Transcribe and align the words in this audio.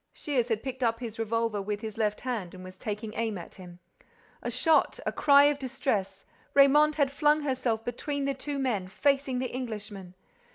Shears 0.11 0.47
had 0.49 0.63
picked 0.63 0.81
up 0.81 0.99
his 0.99 1.19
revolver 1.19 1.61
with 1.61 1.81
his 1.81 1.95
left 1.95 2.21
hand 2.21 2.55
and 2.55 2.63
was 2.63 2.79
taking 2.79 3.13
aim 3.13 3.37
at 3.37 3.53
him. 3.53 3.77
A 4.41 4.49
shot—a 4.49 5.11
cry 5.11 5.43
of 5.43 5.59
distress—Raymonde 5.59 6.95
had 6.95 7.11
flung 7.11 7.41
herself 7.41 7.85
between 7.85 8.25
the 8.25 8.33
two 8.33 8.57
men, 8.57 8.87
facing 8.87 9.37
the 9.37 9.51
Englishman. 9.53 10.15